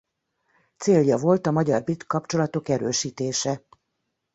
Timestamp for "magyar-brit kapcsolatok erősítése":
1.51-3.63